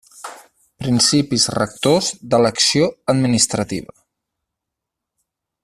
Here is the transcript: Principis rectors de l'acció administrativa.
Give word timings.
Principis 0.83 1.45
rectors 1.57 2.09
de 2.31 2.39
l'acció 2.45 2.89
administrativa. 3.15 3.97